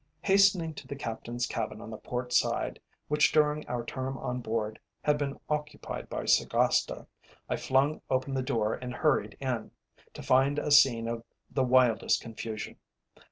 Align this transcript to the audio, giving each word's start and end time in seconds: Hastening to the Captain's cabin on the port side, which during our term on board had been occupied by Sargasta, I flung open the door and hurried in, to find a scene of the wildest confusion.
Hastening 0.23 0.73
to 0.73 0.87
the 0.87 0.95
Captain's 0.95 1.45
cabin 1.45 1.79
on 1.79 1.91
the 1.91 1.97
port 1.99 2.33
side, 2.33 2.79
which 3.07 3.31
during 3.31 3.67
our 3.67 3.85
term 3.85 4.17
on 4.17 4.41
board 4.41 4.79
had 5.03 5.15
been 5.19 5.39
occupied 5.47 6.09
by 6.09 6.25
Sargasta, 6.25 7.05
I 7.47 7.55
flung 7.55 8.01
open 8.09 8.33
the 8.33 8.41
door 8.41 8.73
and 8.73 8.95
hurried 8.95 9.37
in, 9.39 9.69
to 10.15 10.23
find 10.23 10.57
a 10.57 10.71
scene 10.71 11.07
of 11.07 11.23
the 11.51 11.63
wildest 11.63 12.19
confusion. 12.19 12.77